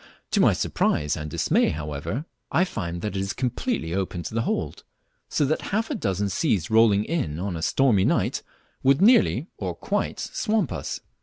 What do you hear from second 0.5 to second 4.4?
surprise end dismay, however, I find that it is completely open to